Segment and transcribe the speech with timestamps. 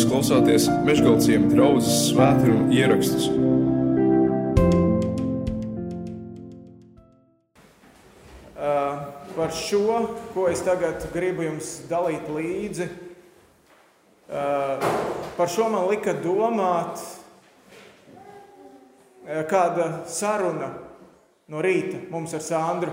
[0.00, 3.26] Jūs klausāties Meškāļu draugas svētkrājuma ierakstus.
[8.56, 12.86] Uh, par šo, ko es tagad gribu jums dalīt līdzi,
[14.32, 14.80] uh,
[15.36, 17.04] par šo man lika domāt uh,
[19.50, 20.70] kāda saruna
[21.52, 22.92] no rīta mums ar Sandru.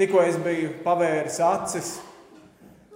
[0.00, 2.02] Tikko es biju pavēris acis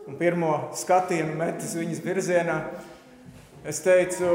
[0.08, 2.58] un pirmo skatienu metis viņas virzienā,
[3.64, 4.30] es teicu,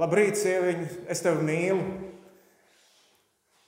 [0.00, 1.84] labrīt, sieviņ, es tevi mīlu.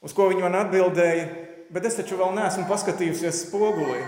[0.03, 1.27] Uz ko viņa man atbildēja,
[1.73, 4.01] bet es taču vēl neesmu paskatījusies spogulī.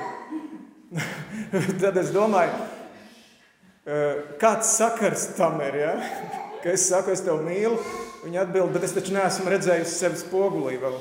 [1.82, 2.54] Tad es domāju,
[4.42, 5.94] kāds sakars tam ir, ja?
[6.64, 7.76] ka es saku, es tevi mīlu,
[8.24, 10.96] viņa atbild, bet es taču neesmu redzējusi sevi spogulī vēl.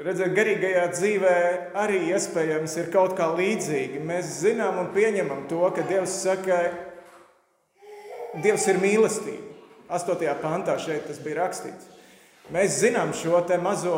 [0.00, 1.32] Redziet, garīgajā dzīvē
[1.76, 4.00] arī iespējams ir kaut kā līdzīga.
[4.08, 6.62] Mēs zinām un pieņemam to, ka Dievs saka,
[8.38, 9.48] Dievs ir mīlestība.
[9.90, 10.20] 8.
[10.38, 11.88] pantā šeit tas bija rakstīts.
[12.54, 13.96] Mēs zinām šo te mazo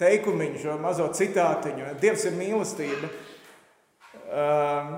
[0.00, 1.92] teikumiņu, šo mazo citātiņu.
[2.00, 3.10] Dievs ir mīlestība.
[4.28, 4.94] Um,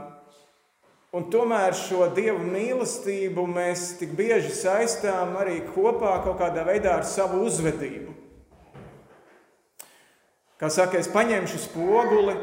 [1.15, 7.07] un tomēr šo Dieva mīlestību mēs tik bieži saistām arī kopā kaut kādā veidā ar
[7.07, 8.15] savu uzvedību.
[10.61, 12.35] Kā saka, es paņemšu spoguli,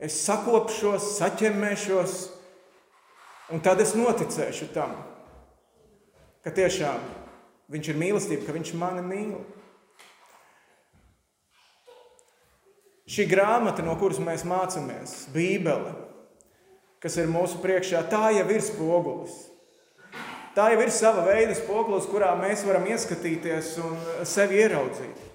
[0.00, 2.14] es sakopšos, saķemmēšos,
[3.52, 4.94] un tad es noticēšu tam,
[6.44, 7.00] ka tiešām
[7.70, 9.38] viņš ir mīlestība, ka viņš mani mīl.
[13.10, 15.96] Šī grāmata, no kuras mēs mācāmies, Bībele,
[17.02, 19.34] kas ir mūsu priekšā, tā jau ir spogulis.
[20.54, 25.26] Tā jau ir sava veida spogulis, kurā mēs varam ieskatīties un sevi ieraudzīt.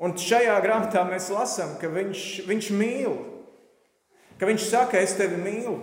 [0.00, 3.18] Un šajā grāmatā mēs lasām, ka viņš, viņš mīl,
[4.40, 5.76] ka viņš saka, es tevi mīlu.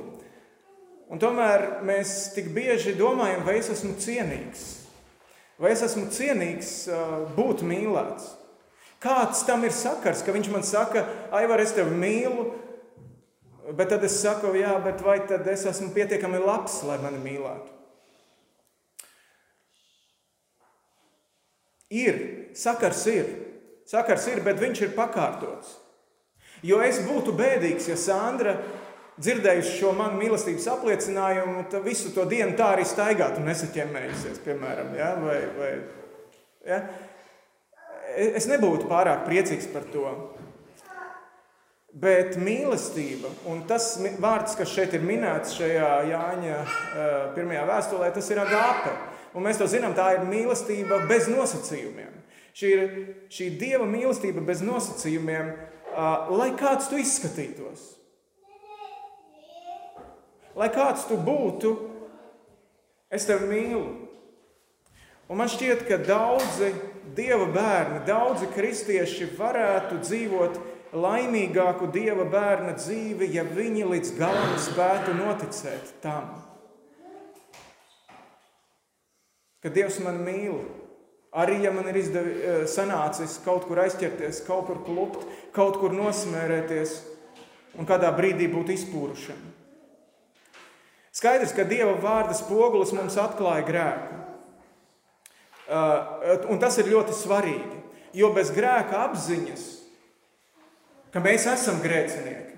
[1.07, 4.63] Un tomēr mēs tik bieži domājam, vai es esmu cienīgs,
[5.61, 6.71] vai es esmu cienīgs
[7.37, 8.33] būt mīlēts.
[8.99, 11.05] Kāds tam ir sakars, ka viņš man saka,
[11.37, 12.49] Aivar, es tevi mīlu,
[13.77, 17.75] bet tad es saku, jā, bet vai tad es esmu pietiekami labs, lai mani mīlētu?
[21.95, 22.17] Ir,
[22.57, 23.29] sakars ir,
[23.87, 25.77] sakars ir, bet viņš ir pakārtots.
[26.65, 28.57] Jo es būtu bēdīgs, ja Sandra
[29.17, 34.93] dzirdējusi šo manu mīlestības apliecinājumu, tad visu to dienu tā arī staigātu un nesaķemmējusies, piemēram,
[34.97, 35.11] ja?
[35.21, 35.71] vai, vai,
[36.67, 36.81] ja?
[38.17, 40.11] es nebūtu pārāk priecīgs par to.
[41.97, 46.57] Bet mīlestība, un tas vārds, kas šeit ir minēts šajā Jāņa
[47.33, 48.93] pirmajā vēstulē, tas ir agāpe.
[49.33, 52.13] Un mēs to zinām, tā ir mīlestība bez nosacījumiem.
[52.57, 52.85] Šī ir
[53.33, 55.49] šī dieva mīlestība bez nosacījumiem,
[56.37, 57.96] lai kāds tu izskatītos.
[60.57, 61.75] Lai kāds tu būtu,
[63.13, 63.85] es tevi mīlu.
[65.27, 66.71] Un man šķiet, ka daudzi
[67.17, 70.57] dieva bērni, daudzi kristieši varētu dzīvot
[70.97, 76.31] laimīgāku dieva bērna dzīvi, ja viņi līdz galam spētu noticēt tam,
[79.61, 80.61] ka Dievs man mīl.
[81.37, 82.33] Arī ja man ir izdevi,
[82.71, 86.95] sanācis kaut kur aizķerties, kaut kur klupt, kaut kur nosmērēties
[87.77, 89.56] un kādā brīdī būt izpūrušam.
[91.17, 94.17] Skaidrs, ka Dieva vārda spogulis mums atklāja grēku.
[95.67, 97.79] Uh, un tas ir ļoti svarīgi,
[98.15, 99.65] jo bez grēka apziņas,
[101.11, 102.55] ka mēs esam grēcinieki,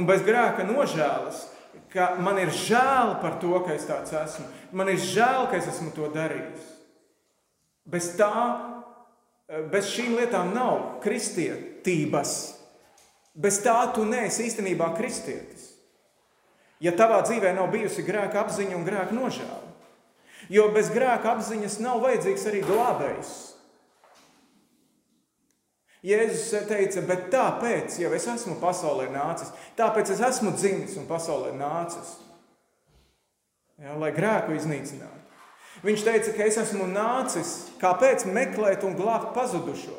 [0.00, 1.44] un bez grēka nožēlas,
[1.92, 5.68] ka man ir žēl par to, ka es tāds esmu, man ir žēl, ka es
[5.70, 6.74] esmu to darījis.
[7.88, 8.32] Bez tā,
[9.72, 12.34] bez šīm lietām nav kristietības.
[13.38, 15.67] Bez tā tu neesi īstenībā kristietis.
[16.84, 19.64] Ja tavā dzīvē nav bijusi grēka apziņa un grēka nožēla.
[20.52, 23.32] Jo bez grēka apziņas nav vajadzīgs arī glābējs.
[26.06, 31.50] Jēzus teica, bet tāpēc, ja es esmu pasaulē nācis, tāpēc es esmu dzimis un pasaulē
[31.58, 32.12] nācis,
[33.82, 35.16] ja, lai grēku iznīcinātu.
[35.82, 39.98] Viņš teica, ka es esmu nācis, kāpēc meklēt un glābt pazudušo.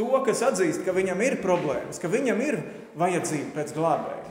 [0.00, 2.60] To, kas atzīst, ka viņam ir problēmas, ka viņam ir
[3.00, 4.29] vajadzība pēc glābēja.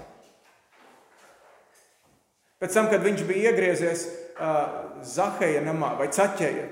[2.59, 4.01] Pēc tam, kad viņš bija iegriezies
[4.35, 6.65] uh, Zaheja namā vai Caķeja,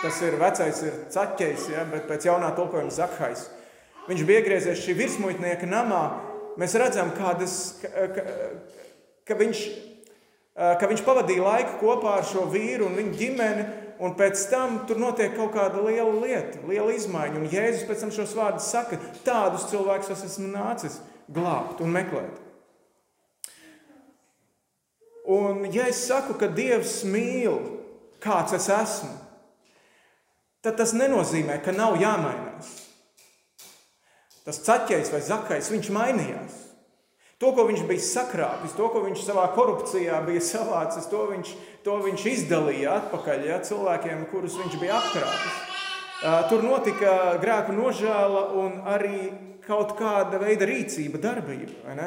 [0.00, 3.46] tas ir vecais, ir Caķejs, ja, bet pēc jaunā tulkojuma Zahais.
[4.08, 6.02] Viņš bija iegriezies šī virsmuitnieka namā.
[6.58, 7.54] Mēs redzam, kādas,
[7.84, 8.26] ka, ka,
[9.30, 9.62] ka, viņš,
[10.58, 13.70] uh, ka viņš pavadīja laiku kopā ar šo vīru un viņa ģimeni,
[14.02, 17.38] un pēc tam tur notiek kaut kāda liela lieta, liela izmaiņa.
[17.38, 20.98] Un Jēzus pēc tam šos vārdus saka, tādus cilvēkus es esmu nācis
[21.30, 22.42] glābt un meklēt.
[25.32, 27.58] Un, ja es saku, ka Dievs mīl,
[28.22, 29.14] kāds es esmu,
[30.62, 32.72] tad tas nenozīmē, ka nav jāmainās.
[34.42, 36.58] Tas caķis vai zakais, viņš mainījās.
[37.42, 41.48] To, ko viņš bija sakrāpis, to, ko viņš savā korupcijā bija savācis, to viņš,
[41.82, 45.56] to viņš izdalīja atpakaļ ja, cilvēkiem, kurus viņš bija apkrāpis.
[46.52, 49.32] Tur notika grēku nožēla un arī
[49.66, 52.06] kaut kāda veida rīcība, darbība.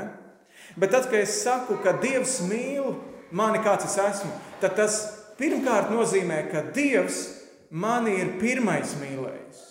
[0.80, 2.96] Bet tad, kad es saku, ka Dievs mīl
[3.32, 4.32] mani, kāds es esmu,
[4.62, 5.00] tad tas
[5.40, 7.24] pirmkārt nozīmē, ka Dievs
[7.72, 9.64] mani ir pirmais mīlējis.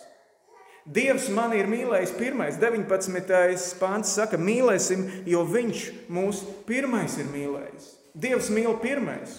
[0.85, 3.79] Dievs man ir mīlējis pirmais, 19.
[3.81, 7.87] pāns saka, mīlēsim, jo Viņš mūs pirmais ir mīlējis.
[8.15, 9.39] Dievs mīl pirmais.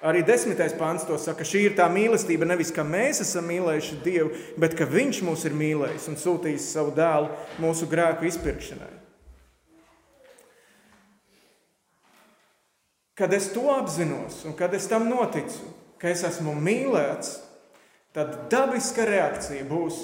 [0.00, 4.30] Arī desmitais pāns to saka, šī ir tā mīlestība, nevis ka mēs esam mīlējuši Dievu,
[4.56, 7.28] bet ka Viņš mūs ir mīlējis un sūtījis savu dēlu
[7.60, 8.94] mūsu grēku izpirkšanai.
[13.20, 15.68] Kad es to apzinos un kad es tam noticu,
[16.00, 17.34] ka es esmu mīlēts,
[18.16, 20.00] tad dabiska reakcija būs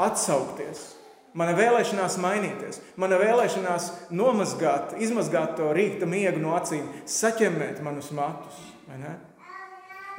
[0.00, 0.94] atsaukties.
[1.36, 8.69] Mana vēlēšanās mainīties, mana vēlēšanās nomazgāt, izmazgāt to rīta miegu no acīm, saķemmēt manus matus.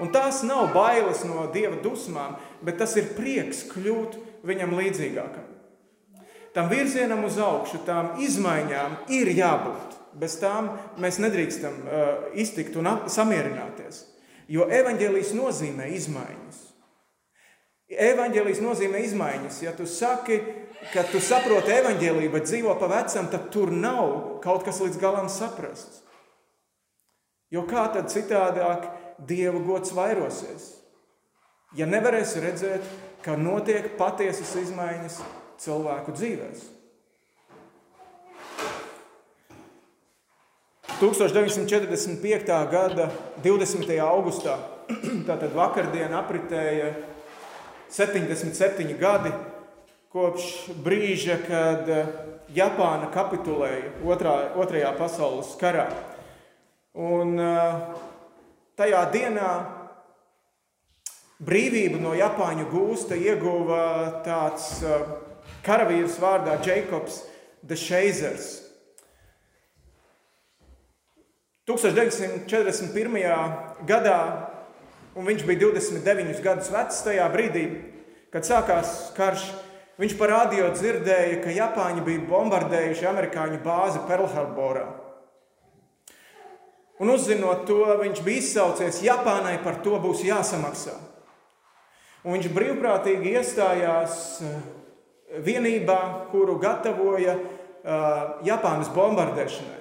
[0.02, 5.50] Un tās nav bailes no dieva dusmām, bet tas ir prieks kļūt viņam līdzīgākam.
[6.56, 10.00] Tam virzienam uz augšu, tām izmaiņām ir jābūt.
[10.20, 14.04] Bez tām mēs nedrīkstam uh, iztikt un samierināties.
[14.52, 16.60] Jo evaņģēlijs nozīmē izmaiņas.
[17.92, 19.62] Evangelijas nozīmē izmaiņas.
[19.64, 20.40] Ja tu saki,
[20.94, 25.28] ka tu saproti evaņģēlīju, bet dzīvo pa vecam, tad tur nav kaut kas līdz galam
[25.32, 26.02] saprasts.
[27.52, 28.88] Jo kā tad citādāk
[29.28, 30.70] Dieva gods vairosies?
[31.76, 32.86] Ja nevarēsi redzēt,
[33.24, 35.20] ka notiek patiesas izmaiņas
[35.62, 36.56] cilvēku dzīvēm.
[41.02, 42.46] 1945.
[42.72, 43.08] gada
[43.44, 43.94] 20.
[44.06, 44.58] augustā,
[45.28, 46.92] tātad vakardien apritēja
[47.90, 49.32] 77 gadi
[50.14, 51.90] kopš brīža, kad
[52.54, 55.88] Japāna kapitulēja otrā, otrajā pasaules karā.
[56.92, 57.38] Un
[58.76, 59.52] tajā dienā
[61.40, 63.84] brīvību no Japāņu gūsta ieguva
[64.26, 64.82] tāds
[65.64, 67.22] karavīrs vārdā Jēkabs
[67.64, 68.50] Dešeizers.
[71.70, 73.86] 1941.
[73.88, 74.20] gadā,
[75.16, 77.66] un viņš bija 29 gadus vecs tajā brīdī,
[78.34, 79.46] kad sākās karš,
[80.02, 85.01] viņš par radio dzirdēja, ka Japāņi bija bombardējuši amerikāņu bāzi Pearlharborā.
[87.02, 90.94] Un uzzinot to, viņš bija izsaucies, Japānai par to būs jāsamaksā.
[92.22, 94.16] Un viņš brīvprātīgi iestājās
[94.46, 94.60] eh,
[95.42, 95.98] vienībā,
[96.30, 99.80] kuru gatavoja uh, Japānas bombardēšanai.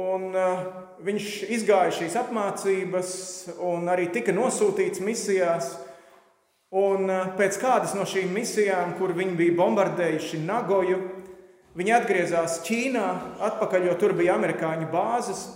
[0.00, 0.64] Un, uh,
[1.06, 3.12] viņš izgāja šīs apmācības
[3.68, 5.76] un arī tika nosūtīts misijās.
[6.74, 7.06] Un,
[7.38, 10.98] pēc kādas no šīm misijām, kur viņi bija bombardējuši Nagoju,
[11.76, 13.06] viņi atgriezās Ķīnā,
[13.50, 15.46] atpakaļ, jo tur bija amerikāņu bāzes.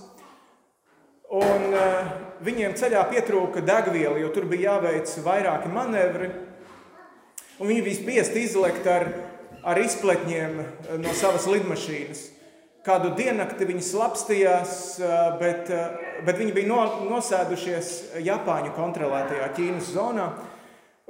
[1.31, 2.13] Un, uh,
[2.45, 6.31] viņiem ceļā pietrūka degviela, jo tur bija jāveic vairāki manevri.
[7.61, 9.07] Un viņi bija spiesti izlekt ar,
[9.69, 10.61] ar izpletņiem
[11.03, 12.23] no savas lidmašīnas.
[12.81, 14.75] Kādu diennakti viņi slapstījās,
[15.37, 15.69] bet,
[16.25, 16.79] bet viņi bija no,
[17.11, 17.91] nosēdušies
[18.25, 20.31] Japāņu kontrolētajā Ķīnas zonā,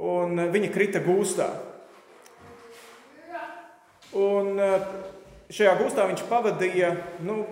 [0.03, 1.47] un viņi krita gūstā.
[4.17, 4.59] Un
[5.53, 6.95] šajā gūstā viņš pavadīja
[7.27, 7.45] nu,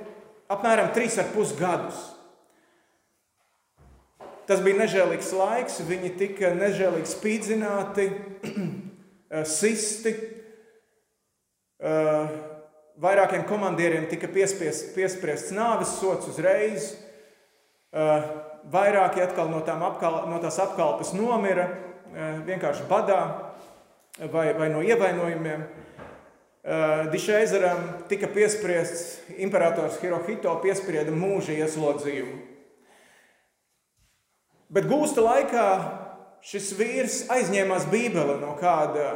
[0.50, 2.00] apmēram 3,5 gadus.
[4.48, 8.10] Tas bija nežēlīgs laiks, viņi tika nežēlīgi spīdzināti,
[9.60, 10.14] sisti.
[11.78, 12.30] Uh,
[12.98, 16.90] vairākiem komandieriem tika piespiests, piespriests nāves sots uzreiz.
[18.68, 21.68] Vairāki atkal no, apkal, no tās apkalpes nomira
[22.44, 23.20] vienkārši badā
[24.32, 25.64] vai, vai no ievainojumiem.
[26.68, 32.34] Eh, Dišeizaram tika piespriests, imperators Hirohito piesprieda mūža ieslodzījumu.
[34.68, 35.64] Bet gūsta laikā
[36.44, 39.06] šis vīrs aizņēmās Bībeli no kāda,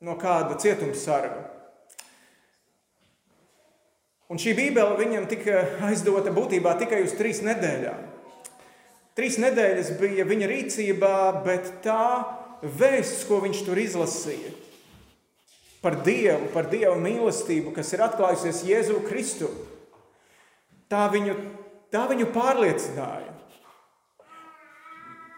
[0.00, 1.44] no kāda cietumsarga.
[4.32, 5.60] Un šī bībele viņam tika
[5.90, 8.00] aizdota būtībā tikai uz trīs nedēļām.
[9.12, 12.24] Trīs nedēļas bija viņa rīcībā, bet tā
[12.64, 14.56] vēsts, ko viņš tur izlasīja,
[15.82, 19.50] par Dievu, par Dieva mīlestību, kas ir atklājusies Jēzu Kristu,
[20.90, 21.36] tā viņu,
[21.94, 23.34] tā viņu pārliecināja.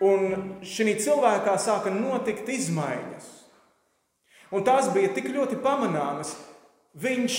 [0.05, 3.27] Un šī cilvēkā sāka notikt izmaiņas.
[4.55, 6.37] Un tās bija tik ļoti pamanāmas.
[6.99, 7.35] Viņš,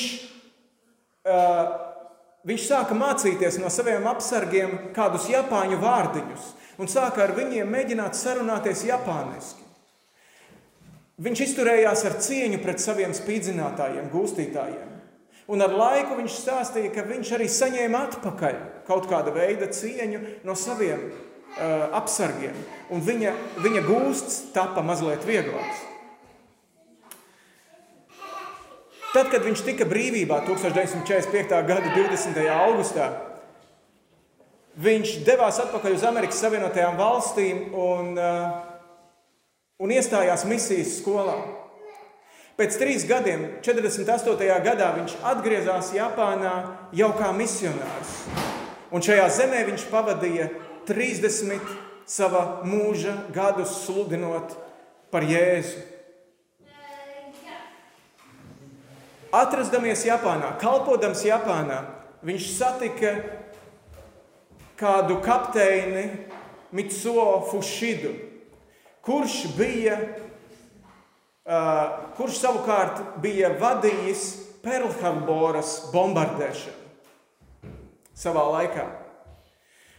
[1.26, 1.72] uh,
[2.46, 8.86] viņš sāka mācīties no saviem apsargiem kādus japāņu vārdiņus un sāka ar viņiem mēģināt sarunāties
[8.88, 9.69] japāniski.
[11.20, 14.94] Viņš izturējās ar cieņu pret saviem spīdzinātājiem, gūstītājiem.
[15.52, 20.56] Un ar laiku viņš stāstīja, ka viņš arī saņēma atpakaļ kaut kāda veida cieņu no
[20.56, 22.56] saviem uh, apsargiem.
[22.94, 23.34] Un viņa,
[23.66, 25.84] viņa gūsts tapa mazliet vieglāks.
[29.10, 31.60] Tad, kad viņš tika brīvībā 1945.
[31.66, 32.40] gada 20.
[32.54, 33.10] augustā,
[34.80, 38.69] viņš devās atpakaļ uz Amerikas Savienotajām valstīm un, uh,
[39.80, 41.38] un iestājās misijas skolā.
[42.60, 44.48] Pēc trīs gadiem, 48.
[44.66, 46.56] gadā, viņš atgriezās Japānā
[46.92, 48.18] jau kā misionārs.
[48.92, 50.50] Un šajā zemē viņš pavadīja
[50.90, 51.64] 30
[52.10, 54.58] sava mūža gadus sludinot
[55.14, 55.86] par Jēzu.
[59.30, 61.84] Atrastamies Japānā, kalpodams Japānā,
[62.26, 63.14] viņš satika
[64.80, 66.08] kādu kapteini
[66.74, 68.29] Mitsuo Fushidu,
[69.10, 69.96] kurš bija,
[71.50, 74.26] uh, kurš savukārt bija vadījis
[74.62, 76.78] Perlharboras bombardēšanu
[78.20, 78.84] savā laikā.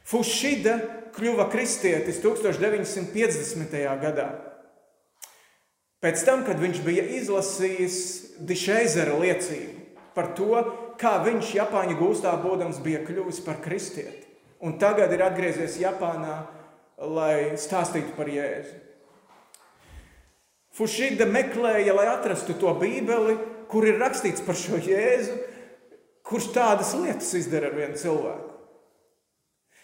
[0.07, 0.77] Fušida
[1.17, 3.75] kļuva kristietis 1950.
[4.03, 4.29] gadā.
[6.01, 7.97] Pēc tam, kad viņš bija izlasījis
[8.47, 10.63] Dišeizera liecību par to,
[11.01, 14.29] kā viņš Japāņu gūstā būdams bija kļuvis par kristieti.
[14.61, 16.45] Un tagad ir atgriezies Japānā,
[17.01, 18.90] lai stāstītu par Jēzu.
[20.77, 23.37] Fušida meklēja, lai atrastu to bībeli,
[23.71, 25.35] kur ir rakstīts par šo Jēzu,
[26.27, 28.49] kurš tādas lietas izdara ar vienu cilvēku.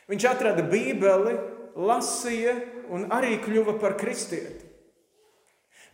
[0.07, 1.35] Viņš atrada bībeli,
[1.77, 2.55] lasīja
[2.95, 4.63] un arī kļuva par kristieti.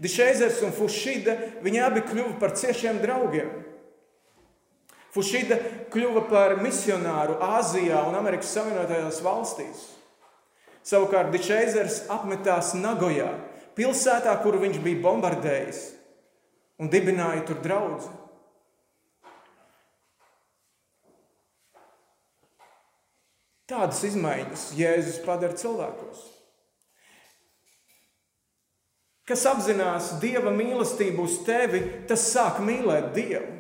[0.03, 3.51] Dišeizers un Fušida, viņi abi kļuva par ciešiem draugiem.
[5.13, 5.59] Fušida
[5.93, 9.83] kļuva par misionāru Āzijā un Amerikas Savienotajās valstīs.
[10.83, 13.29] Savukārt Dišeizers apmetās Nagojā,
[13.79, 15.81] pilsētā, kuru viņš bija bombardējis,
[16.83, 18.19] un dibināja tur draugu.
[23.73, 26.29] Tādas izmaiņas Jēzus padara cilvēkos
[29.29, 33.59] kas apzinās Dieva mīlestību uz tevi, tas sāk mīlēt Dievu.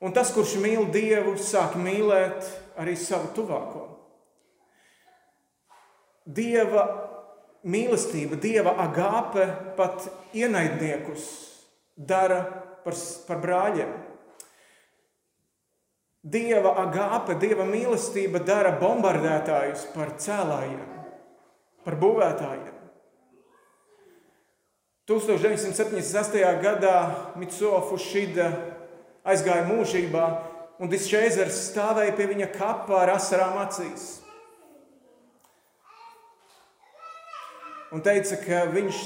[0.00, 2.46] Un tas, kurš mīl Dievu, sāk mīlēt
[2.80, 3.84] arī savu tuvāko.
[6.24, 6.84] Dieva
[7.64, 11.26] mīlestība, Dieva agāpe pat ienaidniekus
[11.96, 12.42] dara
[12.84, 13.92] par, par brāļiem.
[16.20, 20.84] Dieva agāpe, Dieva mīlestība dara bombardētājus par cēlājiem,
[21.84, 22.76] par būvētājiem.
[25.10, 26.60] 1978.
[26.62, 26.96] gadā
[27.40, 28.50] Mitsuo Fushida
[29.26, 30.26] aizgāja mūžībā,
[30.80, 34.20] un Dišēzers stāvēja pie viņa kapā ar asarām acīs.
[37.90, 39.02] Un teica, ka viņš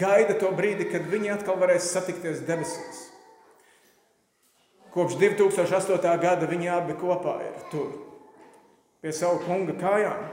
[0.00, 3.04] gaida to brīdi, kad viņi atkal varēs satikties debesīs.
[4.94, 6.14] Kopš 2008.
[6.22, 7.90] gada viņi abi kopā ir tur,
[9.04, 10.24] pie savu kunga kājām.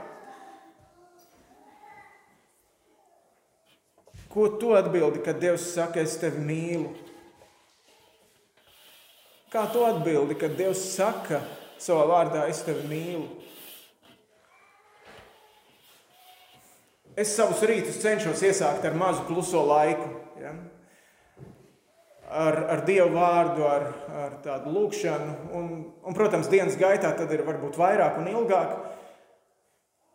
[4.32, 6.90] Ko tu atbildi, kad Dievs saka, es tevi mīlu?
[9.52, 11.40] Kā tu atbildi, kad Dievs saka
[11.80, 13.28] savā vārdā, es tevi mīlu?
[17.16, 20.10] Es savus rītus cenšos iesākt ar mazu kluso laiku.
[20.36, 20.52] Ja?
[22.26, 23.86] Ar, ar Dievu vārdu, ar,
[24.20, 25.36] ar tādu lūkšanu.
[25.56, 25.70] Un,
[26.02, 28.74] un, protams, dienas gaitā tad ir varbūt vairāk un ilgāk.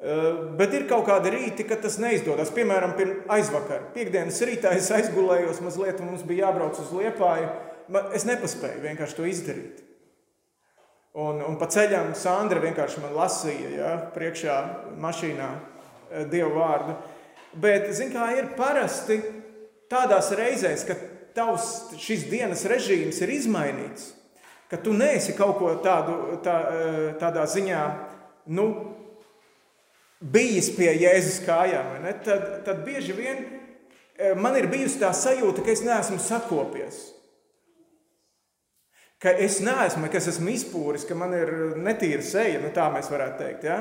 [0.01, 0.27] Eh,
[0.57, 2.53] bet ir kaut kādi rīti, kad tas neizdodas.
[2.53, 2.93] Piemēram,
[3.33, 7.49] aizvakar, piekdienas rītā es aizgulējos mazliet, un mums bija jābrauc uz liepāju.
[8.13, 9.81] Es nepaspēju vienkārši to izdarīt.
[11.17, 14.57] Un, un pa ceļam Sandra vienkārši man lasīja, ja, priekšā
[15.01, 15.49] mašīnā
[16.31, 16.95] dievu vārdu.
[17.61, 19.19] Bet, zin kā ir parasti
[19.91, 21.01] tādās reizēs, kad
[21.35, 24.11] tavs šīs dienas režīms ir izmainīts,
[24.71, 27.83] ka tu neesi kaut ko tādu, tā, eh, tādā ziņā,
[28.55, 28.67] nu,
[30.21, 35.73] bijis pie Jēzus kājām, tad, tad bieži vien e, man ir bijusi tā sajūta, ka
[35.73, 37.01] es neesmu sakopies.
[39.21, 43.09] Ka es neesmu, ka es esmu izpūris, ka man ir netīra seja, nu tā mēs
[43.11, 43.67] varētu teikt.
[43.69, 43.79] Ja?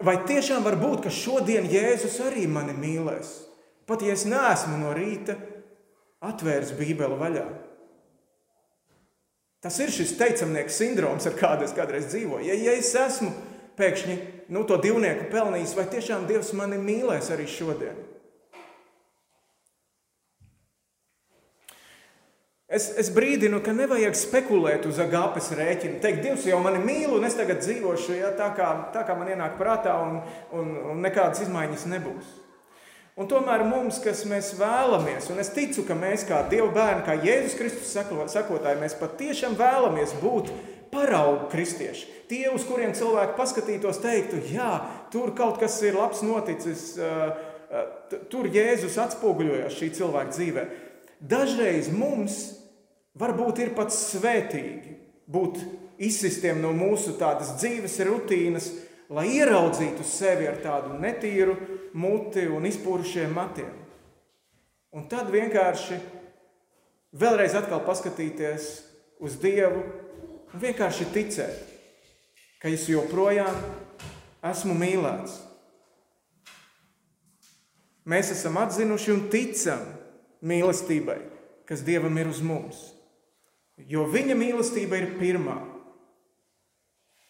[0.00, 3.34] Vai tiešām var būt, ka šodien Jēzus arī mani mīlēs?
[3.86, 5.36] Pat ja es neesmu no rīta
[6.22, 7.46] atvēris Bībeli vaļā.
[9.62, 12.46] Tas ir šis teicamnieks sindroms, ar kādu es kādreiz dzīvoju.
[12.48, 13.30] Ja, ja es esmu
[13.78, 14.16] pēkšņi
[14.54, 18.00] nu, to divnieku pelnījis, vai tiešām Dievs mani mīlēs arī šodien?
[22.72, 25.98] Es, es brīdinu, ka nevajag spekulēt uz agāpes rēķina.
[26.00, 29.28] Teikt, Dievs jau mani mīl, un es tagad dzīvošu ja, tā, kā, tā, kā man
[29.28, 30.22] ienāk prātā, un,
[30.56, 32.30] un, un nekādas izmaiņas nebūs.
[33.20, 37.18] Un tomēr mums, kas mēs vēlamies, un es ticu, ka mēs kā Dieva bērni, kā
[37.20, 37.92] Jēzus Kristus
[38.32, 40.48] sakotāji, mēs patiešām vēlamies būt
[40.94, 42.08] paraugu kristieši.
[42.32, 44.70] Tie, uz kuriem cilvēki paskatītos, teiktu, jā,
[45.12, 46.94] tur kaut kas ir labs noticis,
[48.32, 50.66] tur Jēzus atspoguļojas šī cilvēka dzīvē.
[51.20, 52.61] Dažreiz mums
[53.18, 54.94] Varbūt ir pat svētīgi
[55.28, 55.60] būt
[56.02, 58.70] izsistiem no mūsu tādas dzīves rutīnas,
[59.12, 61.56] lai ieraudzītu sevi ar tādu netīru
[61.92, 63.72] muti un izpūrušiem matiem.
[64.92, 65.98] Un tad vienkārši
[67.16, 68.70] vēlreiz paskatīties
[69.20, 69.84] uz Dievu
[70.52, 71.60] un vienkārši ticēt,
[72.60, 73.56] ka es joprojām
[74.52, 75.38] esmu mīlēts.
[78.08, 79.84] Mēs esam atzinuši un ticam
[80.42, 81.20] mīlestībai,
[81.68, 82.80] kas Dievam ir uz mums.
[83.88, 85.56] Jo viņa mīlestība ir pirmā,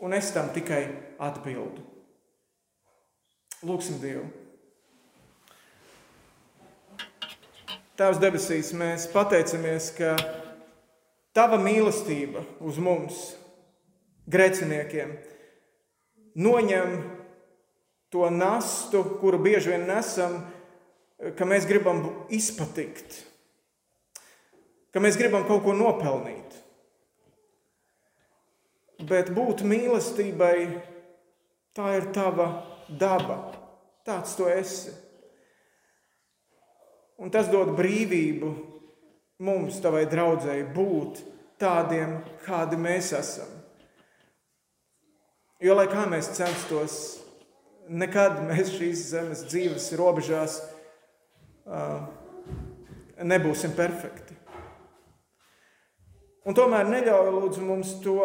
[0.02, 0.84] un es tam tikai
[1.22, 1.84] atbildu.
[3.62, 4.26] Lūksim Dievu.
[7.96, 10.16] Tēvs debesīs, mēs pateicamies, ka
[11.32, 13.20] Tava mīlestība uz mums,
[14.28, 15.14] grēciniekiem,
[16.36, 16.98] noņem
[18.12, 20.42] to nastu, kuru bieži vien nesam,
[21.38, 23.22] ka mēs gribam izpatikt
[24.92, 26.58] ka mēs gribam kaut ko nopelnīt.
[29.08, 30.56] Bet būt mīlestībai,
[31.74, 32.48] tā ir tava
[32.88, 33.38] daba.
[34.06, 34.92] Tāds tu esi.
[37.22, 38.50] Un tas dod brīvību
[39.42, 41.22] mums, tavai draudzēji, būt
[41.62, 43.50] tādiem, kādi mēs esam.
[45.62, 46.96] Jo, lai kā mēs censtos,
[47.86, 50.58] nekad mēs šīs zemes dzīves robežās
[51.66, 52.02] uh,
[53.22, 54.41] nebūsim perfekti.
[56.42, 58.18] Un tomēr neļauj lūdzu mums to,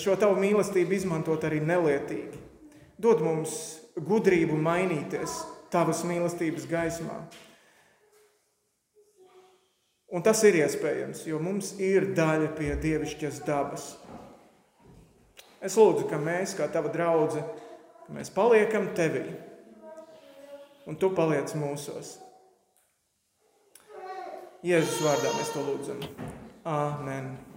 [0.00, 2.40] šo tavu mīlestību izmantot arī nelietīgi.
[3.02, 3.56] Dod mums
[4.00, 7.18] gudrību mainīties tavas mīlestības gaismā.
[10.12, 13.86] Un tas ir iespējams, jo mums ir daļa pie dievišķas dabas.
[15.62, 17.46] Es lūdzu, ka mēs, kā tava draudzene,
[18.12, 19.24] mēs paliekam tevī,
[20.88, 22.16] un tu paliec mūsos.
[24.62, 26.04] Jēzus vārdā mēs to lūdzam.
[26.64, 27.51] Amen.